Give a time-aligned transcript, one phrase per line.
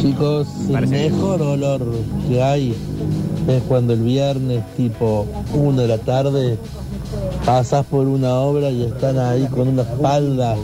[0.00, 1.80] Chicos, el mejor olor
[2.28, 2.74] que hay
[3.48, 6.58] es cuando el viernes tipo 1 de la tarde
[7.44, 10.56] pasas por una obra y están ahí con una espalda.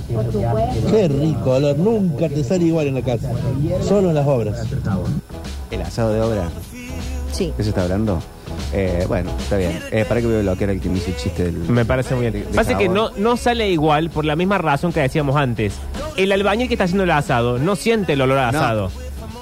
[0.90, 3.30] Qué rico olor, nunca te sale igual en la casa,
[3.86, 4.66] solo en las obras.
[5.70, 6.48] El asado de obra.
[7.32, 7.52] Sí.
[7.56, 8.20] ¿Qué se está hablando?
[8.74, 9.78] Eh, bueno, está bien.
[9.90, 11.54] Eh, para que a bloquear el que me hizo el chiste del.
[11.68, 12.46] Me parece muy bien.
[12.54, 15.74] Pasa que no, no sale igual por la misma razón que decíamos antes.
[16.16, 18.58] El albañil que está haciendo el asado no siente el olor a No.
[18.58, 18.90] asado.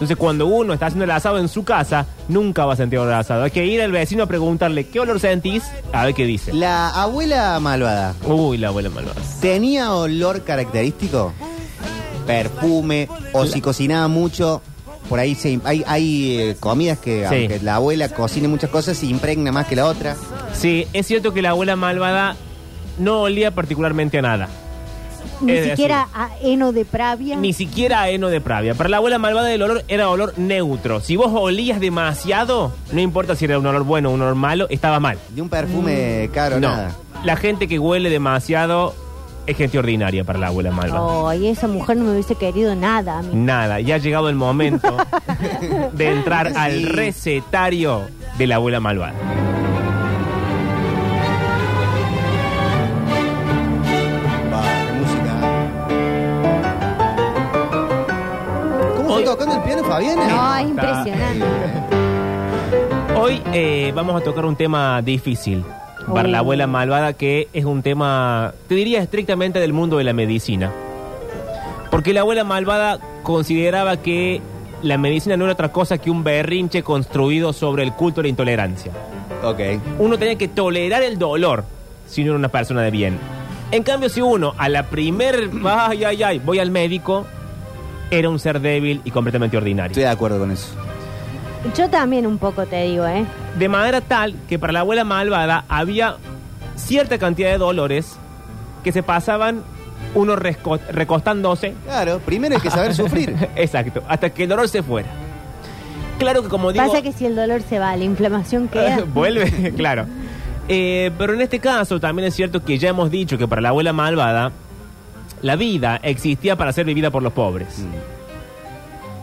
[0.01, 3.13] Entonces, cuando uno está haciendo el asado en su casa, nunca va a sentir olor
[3.13, 3.43] a asado.
[3.45, 6.55] Hay que ir al vecino a preguntarle qué olor sentís, a ver qué dice.
[6.55, 9.21] La abuela malvada Uy, la abuela malvada.
[9.43, 11.35] tenía olor característico,
[12.27, 14.63] perfume, o si cocinaba mucho.
[15.09, 17.35] Por ahí se, hay, hay eh, comidas que, Sí.
[17.35, 20.17] aunque la abuela cocine muchas cosas, se impregna más que la otra.
[20.55, 22.37] Sí, es cierto que la abuela malvada
[22.99, 24.49] no olía particularmente a nada.
[25.41, 27.37] Ni Es siquiera a heno de pravia.
[27.37, 28.75] Ni siquiera a heno de pravia.
[28.75, 31.01] Para la abuela malvada el olor era olor neutro.
[31.01, 34.67] Si vos olías demasiado, no importa si era un olor bueno o un olor malo,
[34.71, 35.19] estaba mal.
[35.31, 36.69] De un perfume caro, no.
[36.69, 36.97] nada.
[37.25, 38.95] La gente que huele demasiado
[39.47, 41.31] es gente ordinaria para la abuela malvada.
[41.31, 43.31] Ay, esa mujer no me hubiese querido nada a mí.
[43.33, 44.97] Nada, ya ha llegado el momento
[45.93, 48.03] de entrar al recetario
[48.39, 49.15] de la abuela malvada.
[60.05, 61.45] No, es impresionante.
[63.17, 65.63] Hoy eh, vamos a tocar un tema difícil
[66.13, 66.33] para Oh.
[66.33, 70.73] la abuela malvada, que es un tema, te diría, estrictamente del mundo de la medicina.
[71.91, 74.41] Porque la abuela malvada consideraba que
[74.83, 78.29] la medicina no era otra cosa que un berrinche construido sobre el culto de la
[78.31, 78.93] intolerancia.
[79.45, 79.61] Ok.
[79.99, 81.65] Uno tenía que tolerar el dolor
[82.07, 83.19] si uno era una persona de bien.
[83.71, 87.27] En cambio, si uno a la primer, ay, ay, ay, voy al médico,
[88.11, 89.91] era un ser débil y completamente ordinario.
[89.91, 90.69] Estoy de acuerdo con eso.
[91.77, 93.25] Yo también un poco te digo, ¿eh?
[93.59, 96.17] De manera tal que para la abuela malvada había
[96.77, 98.17] cierta cantidad de dolores
[98.83, 99.63] que se pasaban
[100.15, 101.75] uno recostándose.
[101.85, 103.37] Claro, primero hay que saber sufrir.
[103.57, 105.09] Exacto, hasta que el dolor se fuera.
[106.19, 106.85] Claro que como digo...
[106.85, 109.05] Pasa que si el dolor se va, la inflamación queda.
[109.15, 110.07] Vuelve, claro.
[110.69, 113.71] Eh, pero en este caso también es cierto que ya hemos dicho que para la
[113.71, 114.53] abuela malvada
[115.43, 117.85] la vida existía para ser vivida por los pobres.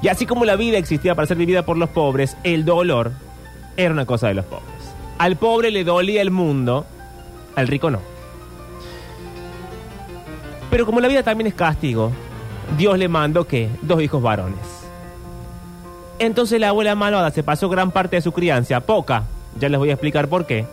[0.02, 3.12] Y así como la vida existía para ser vivida por los pobres, el dolor
[3.76, 4.66] era una cosa de los pobres.
[5.18, 6.86] Al pobre le dolía el mundo,
[7.56, 8.00] al rico no.
[10.70, 12.12] Pero como la vida también es castigo,
[12.78, 14.60] Dios le mandó que dos hijos varones.
[16.20, 19.24] Entonces la abuela malvada se pasó gran parte de su crianza, poca,
[19.60, 20.66] ya les voy a explicar por qué,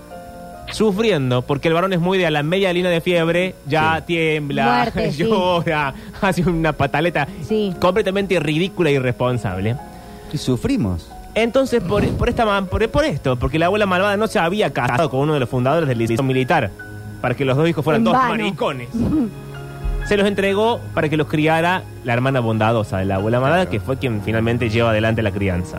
[0.72, 4.76] sufriendo, porque el varón es muy de a la media línea de fiebre, ya tiembla,
[4.92, 5.19] Muerte, sí.
[5.25, 7.75] llora, hace una pataleta Sí.
[7.80, 9.76] completamente ridícula e irresponsable.
[10.32, 11.08] Y sufrimos.
[11.34, 14.72] Entonces, por, por, esta, ma- por, por esto, porque la abuela malvada no se había
[14.72, 16.70] casado con uno de los fundadores del liceo militar,
[17.20, 18.28] para que los dos hijos fueran En dos vano.
[18.30, 18.88] maricones.
[20.06, 23.80] Se los entregó para que los criara la hermana bondadosa de la abuela malvada, que
[23.80, 25.78] fue quien finalmente lleva adelante la crianza.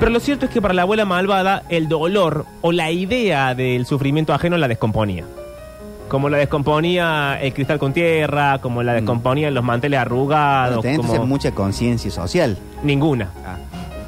[0.00, 3.84] Pero lo cierto es que para la abuela malvada el dolor o la idea del
[3.86, 5.24] sufrimiento ajeno la descomponía.
[6.08, 11.26] Como la descomponía el cristal con tierra, como la descomponían los manteles arrugados, Bueno, como...
[11.26, 12.58] mucha conciencia social.
[12.82, 13.30] Ninguna.
[13.46, 13.56] Ah.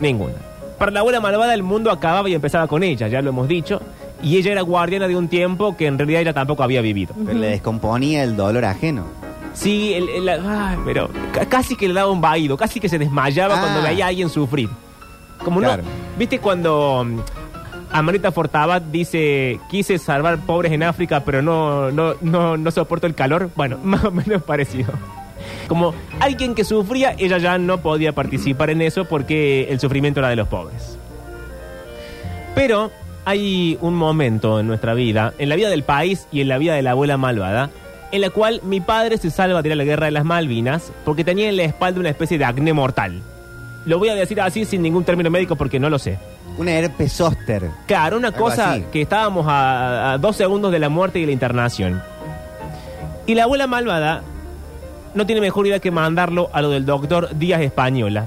[0.00, 0.34] Ninguna.
[0.78, 3.80] Para la abuela malvada el mundo acababa y empezaba con ella, ya lo hemos dicho.
[4.22, 7.14] Y ella era guardiana de un tiempo que en realidad ella tampoco había vivido.
[7.26, 9.04] Pero le descomponía el dolor ajeno.
[9.52, 12.98] Sí, el- el- ay, pero ca- casi que le daba un vaído, casi que se
[12.98, 13.60] desmayaba Ah.
[13.60, 14.70] cuando veía a alguien sufrir.
[15.44, 15.82] Como Claro.
[15.82, 15.88] no,
[16.18, 17.18] ¿viste cuando mm,
[17.92, 23.14] Amarita Fortabat dice, quise salvar pobres en África, pero no, no, no, no soporto el
[23.14, 23.50] calor?
[23.54, 24.92] Bueno, más o menos parecido.
[25.68, 30.28] Como alguien que sufría, ella ya no podía participar en eso porque el sufrimiento era
[30.28, 30.98] de los pobres.
[32.54, 32.90] Pero
[33.24, 36.74] hay un momento en nuestra vida, en la vida del país y en la vida
[36.74, 37.70] de la abuela malvada,
[38.10, 41.48] en la cual mi padre se salva de la guerra de las Malvinas porque tenía
[41.48, 43.22] en la espalda una especie de acné mortal.
[43.84, 46.18] Lo voy a decir así sin ningún término médico porque no lo sé.
[46.58, 47.68] Una herpes zóster.
[47.86, 48.84] Claro, una Algo cosa así.
[48.92, 52.02] que estábamos a, a dos segundos de la muerte y de la internación.
[53.26, 54.22] Y la abuela malvada
[55.14, 58.26] no tiene mejor idea que mandarlo a lo del doctor Díaz Española.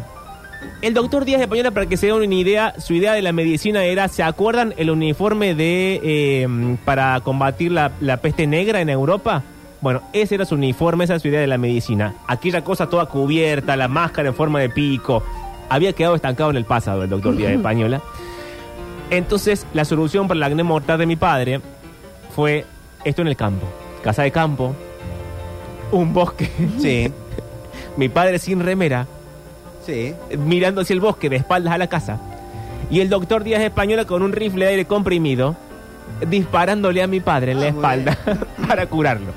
[0.81, 3.83] El doctor Díaz Española, para que se den una idea, su idea de la medicina
[3.83, 9.43] era, ¿se acuerdan el uniforme de eh, para combatir la, la peste negra en Europa?
[9.81, 12.15] Bueno, ese era su uniforme, esa es su idea de la medicina.
[12.27, 15.21] Aquella cosa toda cubierta, la máscara en forma de pico.
[15.69, 18.01] Había quedado estancado en el pasado el doctor Díaz Española.
[19.09, 21.61] Entonces, la solución para el acné mortal de mi padre
[22.35, 22.65] fue
[23.03, 23.67] esto en el campo.
[24.03, 24.75] Casa de campo,
[25.91, 26.49] un bosque.
[26.79, 27.11] Sí.
[27.97, 29.07] mi padre sin remera,
[29.85, 30.13] Sí.
[30.37, 32.19] mirando hacia el bosque de espaldas a la casa.
[32.89, 35.55] Y el doctor Díaz Española con un rifle de aire comprimido
[36.29, 38.17] disparándole a mi padre en la Ah, espalda
[38.67, 39.31] para curarlo.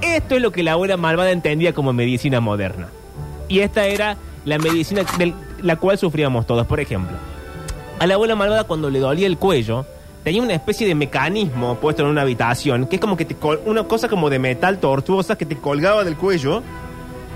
[0.00, 2.88] Esto es lo que la abuela malvada entendía como medicina moderna.
[3.48, 5.34] Y esta era la medicina de
[5.64, 6.64] la cual sufríamos todos.
[6.66, 7.16] Por ejemplo,
[7.98, 9.84] a la abuela malvada cuando le dolía el cuello,
[10.22, 13.60] tenía una especie de mecanismo puesto en una habitación, que es como que te col-
[13.66, 16.62] una cosa como de metal tortuosa que te colgaba del cuello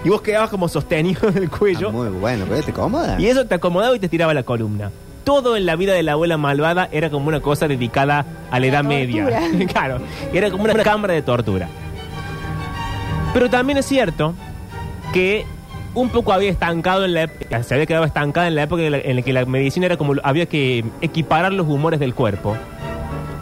[0.05, 1.89] y vos quedabas como sostenido del cuello.
[1.89, 3.21] Ah, muy bueno, pero te cómoda.
[3.21, 4.91] Y eso te acomodaba y te tiraba la columna.
[5.25, 8.67] Todo en la vida de la abuela malvada era como una cosa dedicada a la
[8.67, 9.29] edad media.
[9.73, 9.99] claro,
[10.33, 11.69] era como una cámara de tortura.
[13.35, 14.35] Pero también es cierto
[15.13, 15.45] que
[15.95, 19.17] un poco había estancado en la época, se había quedado estancada en la época en
[19.17, 22.57] la, que la medicina era como había que equiparar los humores del cuerpo.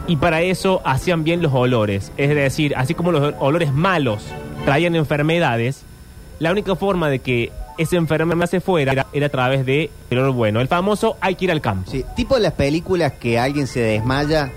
[0.07, 2.11] Y para eso hacían bien los olores.
[2.15, 4.25] Es decir, así como los olores malos
[4.63, 5.83] traían enfermedades,
[6.39, 10.17] la única forma de que esa enfermedad se fuera era, era a través de el
[10.19, 10.61] olor bueno.
[10.61, 11.91] El famoso hay que ir al campo.
[11.91, 14.51] Sí, tipo las películas que alguien se desmaya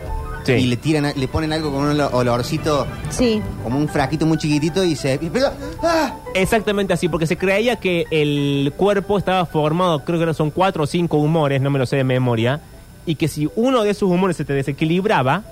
[0.44, 0.52] Sí.
[0.52, 3.42] y le tiran, le ponen algo con un olo- olorcito, Sí.
[3.62, 5.18] como un fraquito muy chiquitito y se.
[5.32, 5.52] pero-
[5.82, 6.14] ¡ah!
[6.34, 10.86] Exactamente así, porque se creía que el cuerpo estaba formado, creo que son cuatro o
[10.86, 12.60] cinco humores, no me lo sé de memoria,
[13.06, 15.42] y que si uno de esos humores se te desequilibraba,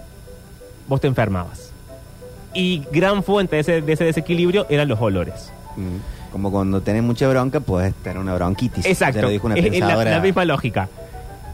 [0.87, 1.70] vos te enfermabas.
[2.55, 5.52] Y gran fuente de ese, de ese desequilibrio eran los olores.
[5.76, 8.84] Mm, Como cuando tenés mucha bronca, puedes tener una bronquitis.
[8.84, 10.11] Exacto, Ya lo dijo una es- es la, pensadora.
[10.11, 10.88] la misma lógica.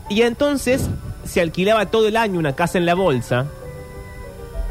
[0.08, 0.88] Y entonces
[1.24, 3.46] se alquilaba todo el año una casa en la bolsa.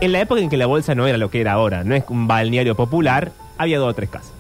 [0.02, 2.04] En la época en que la bolsa no era lo que era ahora, no es
[2.10, 4.32] un balneario popular, había dos o tres casas.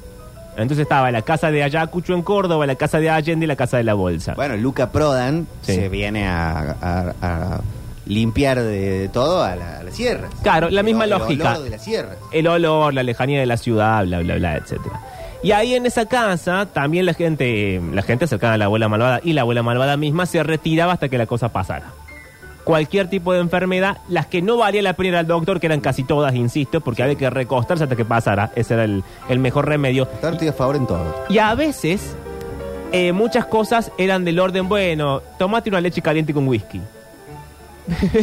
[0.58, 3.78] Entonces estaba la casa de Ayacucho en Córdoba, la casa de Allende y la casa
[3.78, 4.34] de la bolsa.
[4.36, 5.74] Bueno, Luca Prodan Sí.
[5.76, 7.62] se viene a, a- a
[8.06, 10.28] limpiar de todo a la, a la sierra.
[10.44, 11.52] Claro, la El misma el lógica.
[11.54, 12.16] olor de la sierra.
[12.32, 15.00] el olor, la lejanía de la ciudad, bla, bla, bla, etcétera.
[15.42, 19.22] Y ahí en esa casa también la gente, la gente cercana a la abuela malvada
[19.24, 21.88] y la abuela malvada misma se retiraba hasta que la cosa pasara.
[22.64, 25.82] Cualquier tipo de enfermedad, las que no valía la pena ir al doctor, que eran
[25.82, 28.52] casi todas, insisto, porque había que recostarse hasta que pasara.
[28.56, 30.08] Ese era el, el mejor remedio.
[30.22, 31.26] Estoy a favor en todo.
[31.28, 32.16] Y a veces,
[32.94, 36.80] eh, muchas cosas eran del orden, bueno, tomate una leche caliente con whisky.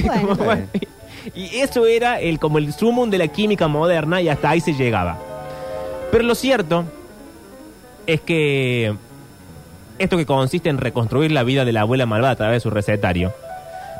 [0.06, 0.28] Bueno.
[0.28, 0.66] Como, bueno,
[1.34, 4.72] y eso era el, como el sumum de la química moderna y hasta ahí se
[4.72, 5.18] llegaba.
[6.10, 6.84] Pero lo cierto
[8.06, 8.94] es que
[9.98, 12.70] esto que consiste en reconstruir la vida de la abuela malvada a través de su
[12.70, 13.32] recetario,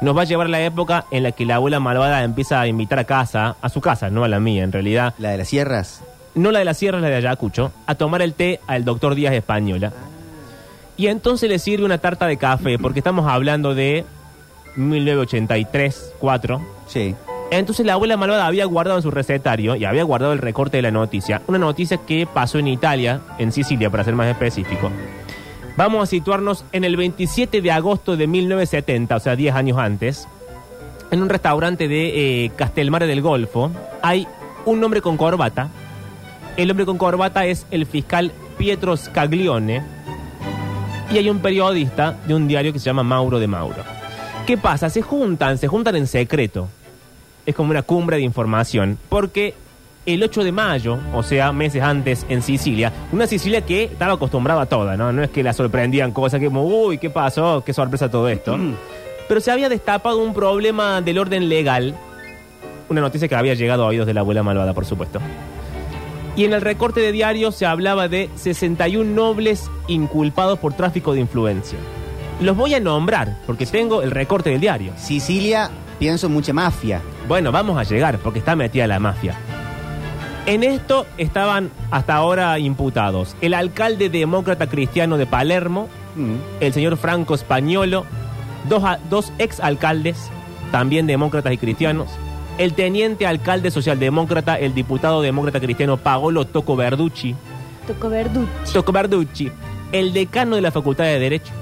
[0.00, 2.66] nos va a llevar a la época en la que la abuela malvada empieza a
[2.66, 5.48] invitar a casa, a su casa, no a la mía en realidad, La de las
[5.48, 6.02] sierras.
[6.34, 9.34] no la de la sierra, la de Ayacucho, a tomar el té al doctor Díaz
[9.34, 9.92] Española.
[10.96, 14.04] Y entonces le sirve una tarta de café, porque estamos hablando de
[14.76, 16.60] 1983, 4.
[16.86, 17.14] Sí.
[17.50, 20.82] Entonces la abuela malvada había guardado en su recetario y había guardado el recorte de
[20.82, 21.42] la noticia.
[21.48, 24.90] Una noticia que pasó en Italia, en Sicilia para ser más específico.
[25.76, 30.28] Vamos a situarnos en el 27 de agosto de 1970, o sea, 10 años antes.
[31.10, 33.70] En un restaurante de eh, Castelmare del Golfo
[34.02, 34.26] hay
[34.64, 35.68] un hombre con corbata.
[36.56, 39.82] El hombre con corbata es el fiscal Pietro Scaglione.
[41.12, 43.82] Y hay un periodista de un diario que se llama Mauro de Mauro.
[44.46, 44.90] ¿Qué pasa?
[44.90, 46.68] Se juntan, se juntan en secreto
[47.46, 49.54] es como una cumbre de información, porque
[50.14, 54.62] el 8 de mayo, o sea, meses antes en Sicilia, una Sicilia que estaba acostumbrada
[54.62, 55.12] a toda, ¿no?
[55.12, 57.62] No es que la sorprendían cosas que como, uy, ¿qué pasó?
[57.64, 58.56] ¿Qué sorpresa todo esto?
[59.28, 61.94] Pero se había destapado un problema del orden legal,
[62.88, 65.20] una noticia que había llegado a oídos de la abuela malvada, por supuesto.
[66.36, 71.20] Y en el recorte de diario se hablaba de 61 nobles inculpados por tráfico de
[71.20, 71.78] influencia.
[72.40, 74.92] Los voy a nombrar, porque tengo el recorte del diario.
[74.96, 77.02] Sicilia, pienso mucha mafia.
[77.28, 79.36] Bueno, vamos a llegar porque está metida la mafia.
[80.50, 86.34] En esto estaban hasta ahora imputados el alcalde demócrata cristiano de Palermo, Mm.
[86.58, 88.04] el señor Franco Españolo,
[88.68, 90.16] dos, a- dos ex alcaldes,
[90.72, 92.08] también demócratas y cristianos,
[92.58, 97.36] el teniente alcalde socialdemócrata, el diputado demócrata cristiano Paolo Toco Verducci,
[97.86, 98.72] Tocó Verducci.
[98.72, 99.52] Toco Verducci,
[99.92, 101.52] el decano de la Facultad de Derecho,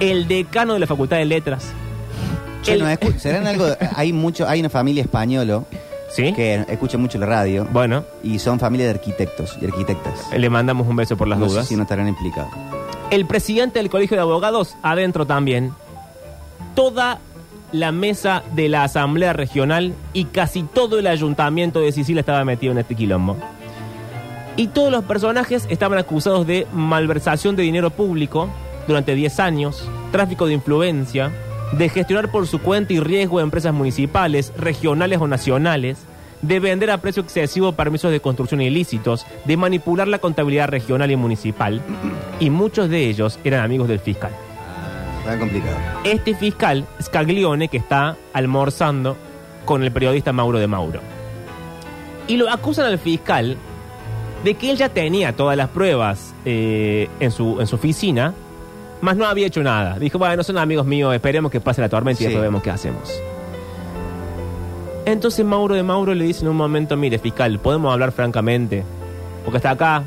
[0.00, 1.72] el decano de la Facultad de Letras.
[2.62, 3.66] Che, el- no, escu- ¿serán algo?
[3.94, 5.62] Hay mucho, hay una familia española
[6.14, 6.32] ¿Sí?
[6.34, 10.28] que escucha mucho la radio Bueno, y son familia de arquitectos y arquitectas.
[10.36, 11.68] le mandamos un beso por las no sé dudas.
[11.68, 12.50] si no estarán implicados.
[13.10, 15.72] El presidente del Colegio de Abogados, adentro también.
[16.74, 17.18] Toda
[17.72, 22.72] la mesa de la Asamblea Regional y casi todo el ayuntamiento de Sicilia estaba metido
[22.72, 23.36] en este quilombo.
[24.56, 28.48] Y todos los personajes estaban acusados de malversación de dinero público
[28.86, 31.30] durante 10 años, tráfico de influencia,
[31.72, 35.98] de gestionar por su cuenta y riesgo empresas municipales, regionales o nacionales,
[36.42, 41.16] de vender a precio excesivo permisos de construcción ilícitos, de manipular la contabilidad regional y
[41.16, 41.80] municipal,
[42.40, 44.32] y muchos de ellos eran amigos del fiscal.
[45.24, 45.76] Tan complicado.
[46.04, 49.16] Este fiscal, Scaglione, que está almorzando
[49.64, 51.00] con el periodista Mauro de Mauro.
[52.26, 53.56] Y lo acusan al fiscal
[54.42, 58.34] de que él ya tenía todas las pruebas eh, en, su, en su oficina,
[59.02, 59.98] más no había hecho nada.
[59.98, 62.30] Dijo, bueno, son amigos míos, esperemos que pase la tormenta y Sí.
[62.30, 63.12] después vemos qué hacemos.
[65.04, 68.84] Entonces Mauro de Mauro le dice en un momento, mire, fiscal, podemos hablar francamente,
[69.44, 70.04] porque hasta acá,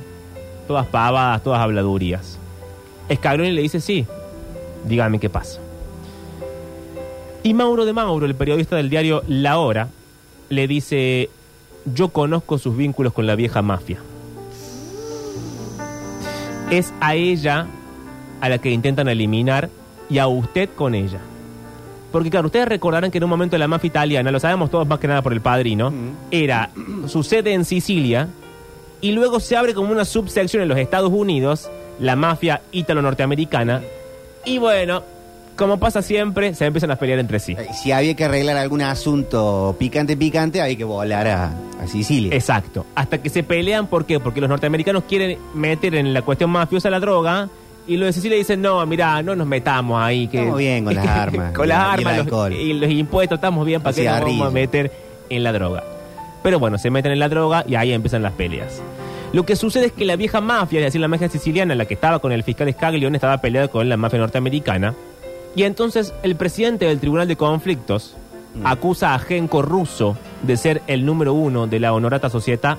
[0.67, 2.39] todas pavadas, todas habladurías.
[3.13, 4.05] Scaglione le dice, sí,
[4.87, 5.59] dígame qué pasa.
[7.43, 9.89] Y Mauro de Mauro, el periodista del diario La Hora,
[10.49, 11.29] le dice,
[11.93, 13.97] yo conozco sus vínculos con la vieja mafia.
[16.71, 17.67] Es a ella
[18.45, 19.69] a la que intentan eliminar
[20.09, 21.19] y a usted con ella.
[22.11, 24.99] Porque claro, ustedes recordarán que en un momento la mafia italiana, lo sabemos todos más
[24.99, 26.09] que nada por el padrino, Mm.
[26.31, 26.69] era
[27.07, 28.27] su sede en Sicilia
[29.01, 33.81] y luego se abre como una subsección en los Estados Unidos, la mafia ítalo-norteamericana,
[34.45, 35.03] y bueno,
[35.57, 37.53] como pasa siempre, se empiezan a pelear entre sí.
[37.53, 42.33] Eh, Si había que arreglar algún asunto picante, picante, había que volar a, a Sicilia.
[42.35, 42.85] Exacto.
[42.95, 44.19] Hasta que se pelean, ¿por qué?
[44.19, 47.49] Porque los norteamericanos quieren meter en la cuestión mafiosa la droga
[47.87, 50.27] y los de Sicilia dicen, no, mira, no nos metamos ahí.
[50.27, 52.89] Que, Estamos bien con las armas con las el- y el armas los- y los
[52.89, 54.91] impuestos, estamos bien, ¿para qué nos vamos a meter
[55.29, 55.83] en la droga?
[56.43, 58.81] Pero bueno, se meten en la droga y ahí empiezan las peleas.
[59.33, 61.95] Lo que sucede es que la vieja mafia, es decir, la mafia siciliana, la que
[61.95, 64.93] estaba con el fiscal Scaglione, estaba peleada con la mafia norteamericana.
[65.55, 68.15] Y entonces el presidente del Tribunal de Conflictos
[68.55, 68.67] Mm.
[68.67, 72.77] acusa a Genco Russo de ser el número uno de la Honorata Società,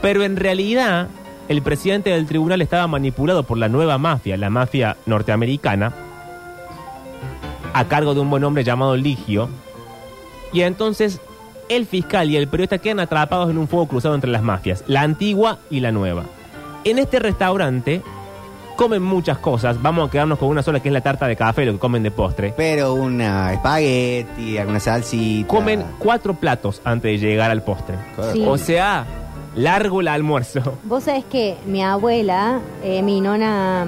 [0.00, 1.08] pero en realidad
[1.48, 5.92] el presidente del tribunal estaba manipulado por la nueva mafia, la mafia norteamericana,
[7.72, 9.48] a cargo de un buen hombre llamado Ligio.
[10.52, 11.20] Y entonces
[11.68, 15.02] el fiscal y el periodista quedan atrapados en un fuego cruzado entre las mafias, la
[15.02, 16.24] antigua y la nueva.
[16.84, 18.02] En este restaurante
[18.76, 21.64] comen muchas cosas, vamos a quedarnos con una sola que es la tarta de café,
[21.64, 22.54] lo que comen de postre.
[22.56, 25.48] Pero una espagueti, alguna salsita.
[25.48, 27.96] Comen cuatro platos antes de llegar al postre.
[28.32, 28.44] Sí.
[28.46, 29.04] O sea,
[29.56, 30.60] largo el almuerzo.
[30.84, 33.86] Vos sabés que mi abuela, eh, mi nona,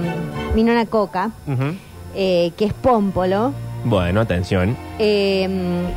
[0.55, 1.75] mi nona Coca, Ujú.
[2.15, 3.53] eh, que es pómpolo,
[3.85, 4.77] Bueno, atención.
[4.99, 5.49] eh,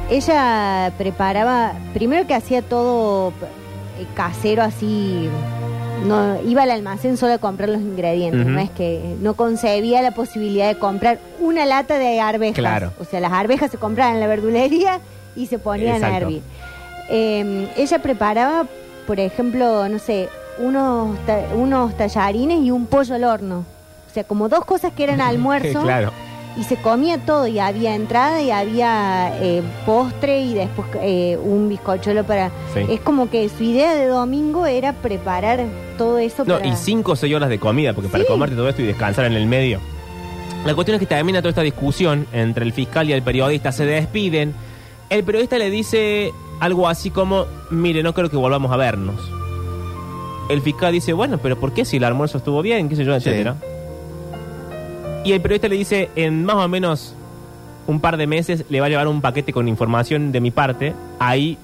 [0.09, 3.29] ella preparaba, primero que hacía todo
[3.99, 5.29] eh, casero así,
[6.05, 8.49] no iba al almacén solo a comprar los ingredientes, Ujú.
[8.49, 12.55] no es que no concebía la posibilidad de comprar una lata de arvejas.
[12.57, 12.91] Claro.
[12.99, 14.99] O sea, las arvejas se compraban en la verdulería
[15.35, 16.17] y se ponían a Exacto.
[16.17, 16.41] hervir.
[17.09, 18.65] Eh, ella preparaba,
[19.08, 20.29] por ejemplo, no sé,
[20.60, 23.65] unos, ta- unos tallarines y un pollo al horno.
[24.10, 26.12] O sea, como dos cosas que eran almuerzo claro.
[26.58, 31.70] y se comía todo y había entrada y había eh, postre y después eh, un
[31.70, 32.50] bizcochuelo para...
[32.74, 32.81] Sí.
[32.89, 35.65] Es como que su idea de domingo era preparar
[35.98, 36.67] todo eso No, para...
[36.67, 38.29] y cinco o seis horas de comida, porque para Sí.
[38.29, 39.79] comerte todo esto y descansar en el medio.
[40.65, 43.86] La cuestión es que termina toda esta discusión entre el fiscal y el periodista, se
[43.86, 44.53] despiden.
[45.10, 46.31] El periodista le dice
[46.62, 49.20] algo así como, mire, no creo que volvamos a vernos.
[50.48, 52.88] El fiscal dice, bueno, pero ¿por qué si el almuerzo estuvo bien?
[52.88, 53.15] ¿Qué sé yo?
[53.15, 53.56] Etcétera.
[55.25, 57.15] Y el periodista le dice, en más o menos
[57.88, 60.94] un par de meses le va a llevar un paquete con información de mi parte.
[61.18, 61.58] Ahí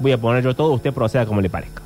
[0.00, 1.80] voy a poner yo todo, usted proceda como le parezca.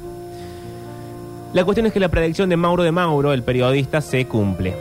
[1.52, 4.74] La cuestión es que la predicción de Mauro de Mauro, el periodista, se cumple.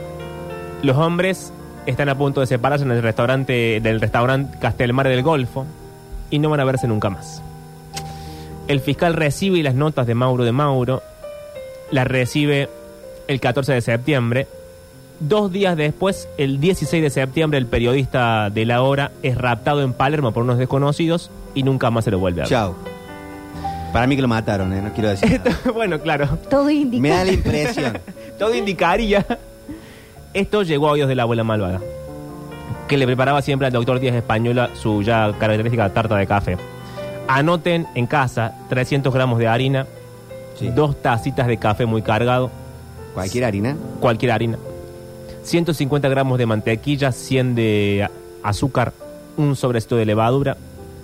[0.82, 1.52] Los hombres
[1.84, 5.66] están a punto de separarse en el restaurante del restaurante Castelmar del Golfo
[6.30, 7.42] y no van a verse nunca más.
[8.68, 11.02] El fiscal recibe las notas de Mauro de Mauro,
[11.90, 12.68] las recibe
[13.28, 14.46] el 14 de septiembre.
[15.20, 19.92] Dos días después, el 16 de septiembre, el periodista de la hora es raptado en
[19.92, 22.50] Palermo por unos desconocidos y nunca más se lo vuelve a ver.
[22.50, 22.74] Chao.
[23.92, 24.82] Para mí que lo mataron, ¿eh?
[24.82, 25.40] no quiero decir.
[25.42, 25.56] nada.
[25.74, 26.26] bueno, claro.
[26.50, 27.00] Todo indica...
[27.00, 27.98] Me da la impresión.
[28.38, 29.24] Todo indicaría.
[30.34, 31.80] Esto llegó a oídos de la abuela malvada,
[32.88, 36.58] que le preparaba siempre al doctor Díaz Española su ya característica tarta de café.
[37.28, 39.86] Anoten en casa 300 gramos de harina,
[40.58, 40.68] Sí.
[40.68, 42.50] dos tacitas de café muy cargado,
[43.14, 43.76] Cualquier harina.
[44.00, 44.58] cualquier harina,
[45.42, 48.08] 150 gramos de mantequilla, 100 de
[48.42, 48.92] azúcar,
[49.36, 50.56] un sobrecito de levadura,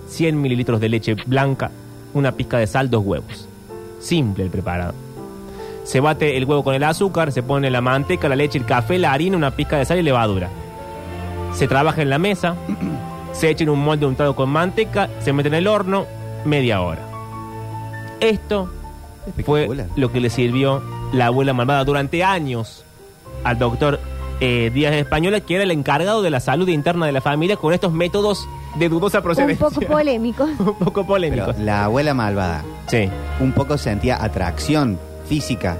[0.07, 1.71] 100 mililitros de leche blanca,
[2.13, 3.47] una pizca de sal, dos huevos.
[3.99, 4.93] Simple el preparado.
[5.83, 8.97] Se bate el huevo con el azúcar, se pone la manteca, la leche, el café,
[8.97, 10.49] la harina, una pizca de sal y levadura.
[11.53, 12.55] Se trabaja en la mesa,
[13.33, 16.05] se echa en un molde untado con manteca, se mete en el horno,
[16.45, 17.01] media hora.
[18.19, 18.69] Esto
[19.45, 22.83] fue lo que le sirvió la abuela malvada durante años
[23.43, 23.99] al doctor
[24.39, 27.73] eh, Díaz Española, que era el encargado de la salud interna de la familia con
[27.73, 29.67] estos métodos de dudosa Un procedencia.
[29.69, 30.43] poco polémico.
[30.43, 31.57] Un poco Pero polémicos.
[31.59, 33.09] la abuela malvada Sí.
[33.39, 35.77] un poco sentía atracción física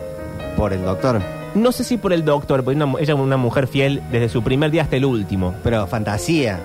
[0.58, 1.22] por el doctor.
[1.56, 4.42] No sé si por el doctor, porque una- ella es una mujer fiel desde su
[4.44, 5.54] primer día hasta el último.
[5.64, 6.60] Pero fantasía.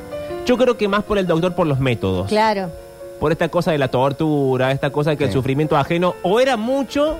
[0.49, 2.27] Yo creo que más por el doctor por los métodos.
[2.29, 2.73] Claro.
[3.21, 6.57] Por esta cosa de la tortura, esta cosa de que el sufrimiento ajeno, o era
[6.57, 7.19] mucho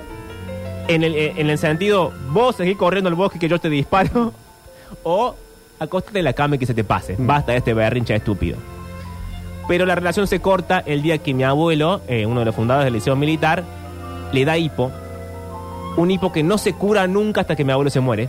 [0.87, 4.33] en el, en el sentido, vos seguís corriendo al bosque que yo te disparo,
[5.03, 5.35] o
[5.77, 7.17] acostate en la cama y que se te pase.
[7.19, 7.27] Mm.
[7.27, 8.57] Basta de este berrincha estúpido.
[9.67, 12.85] Pero la relación se corta el día que mi abuelo, eh, uno de los fundadores
[12.85, 13.63] del liceo militar,
[14.31, 14.91] le da hipo.
[15.97, 18.27] Un hipo que no se cura nunca hasta que mi abuelo se muere.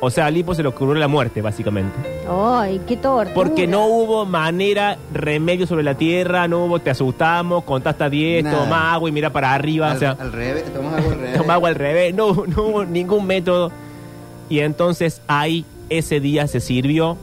[0.00, 1.92] O sea, al hipo se lo curó la muerte, básicamente.
[2.30, 3.34] Ay, qué tortura.
[3.34, 8.44] Porque no hubo manera, remedio sobre la tierra, no hubo te asustamos, contá hasta 10,
[8.44, 8.58] Nada.
[8.64, 9.90] toma agua y mira para arriba.
[9.90, 11.36] al, o sea, al revés, tomás algo al revés.
[11.38, 13.72] toma agua al revés, no, hubo- no hubo ningún método.
[14.48, 17.16] Y entonces ahí, ese día se sirvió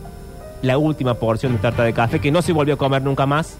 [0.62, 3.56] la última porción de tarta de café que no se volvió a comer nunca más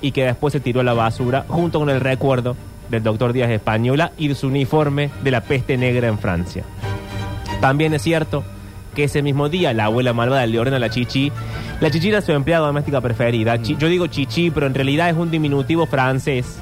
[0.00, 2.56] y que después se tiró a la basura junto con el recuerdo
[2.90, 6.64] del doctor Díaz Española y de su uniforme de la peste negra en Francia.
[7.64, 8.44] También es cierto
[8.94, 11.32] que ese mismo día la abuela malvada le ordena a la chichi.
[11.80, 13.56] La chichi era su empleada doméstica preferida.
[13.62, 16.58] Chi- yo digo chichi, pero en realidad es un diminutivo francés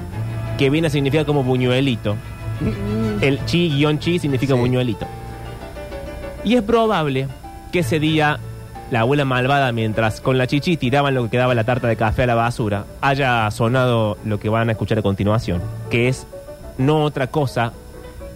[0.58, 2.14] que viene a significar como buñuelito.
[3.20, 4.60] El chi-chi significa Sí.
[4.60, 5.04] buñuelito.
[6.44, 7.26] Y es probable
[7.72, 8.38] que ese día
[8.92, 11.96] la abuela malvada, mientras con la chichi tiraban lo que quedaba de la tarta de
[11.96, 16.28] café a la basura, haya sonado lo que van a escuchar a continuación, que es
[16.78, 17.72] no otra cosa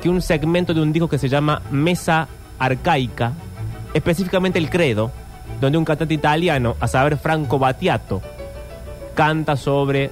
[0.03, 2.27] que un segmento de un disco que se llama Mesa
[2.59, 3.33] Arcaica,
[3.95, 5.11] específicamente el Credo,
[5.61, 8.21] donde un cantante italiano, a saber Franco Battiato,
[9.15, 10.11] canta sobre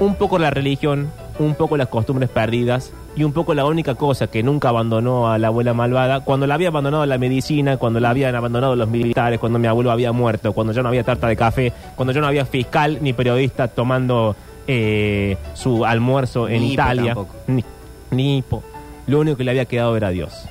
[0.00, 4.28] un poco la religión, un poco las costumbres perdidas y un poco la única cosa
[4.28, 8.10] que nunca abandonó a la abuela malvada, cuando la había abandonado la medicina, cuando la
[8.10, 11.36] habían abandonado los militares, cuando mi abuelo había muerto, cuando ya no había tarta de
[11.36, 17.14] café, cuando ya no había fiscal ni periodista tomando eh, su almuerzo en Italia.
[17.14, 17.34] tampoco.
[17.48, 17.64] Ni,
[18.10, 18.62] ni hipo.
[19.06, 20.48] Lo único que le había quedado era Dios.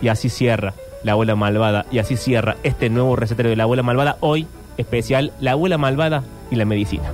[0.00, 1.86] Y así cierra la abuela malvada.
[1.90, 4.16] Y así cierra este nuevo recetario de la abuela malvada.
[4.20, 7.10] Hoy, especial, la abuela malvada y la medicina.